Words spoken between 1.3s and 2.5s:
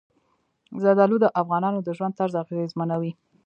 افغانانو د ژوند طرز